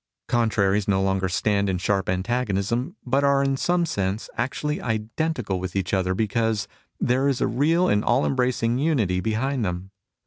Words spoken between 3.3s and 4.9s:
in some sense actually